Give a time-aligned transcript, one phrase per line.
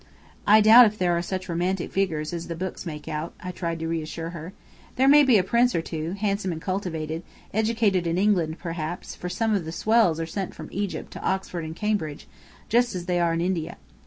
[0.47, 3.77] "I doubt if there are such romantic figures as the books make out," I tried
[3.81, 4.53] to reassure her.
[4.95, 7.21] "There might be a prince or two, handsome and cultivated,
[7.53, 11.63] educated in England, perhaps, for some of the 'swells' are sent from Egypt to Oxford
[11.65, 12.27] and Cambridge,
[12.67, 13.77] just as they are in India.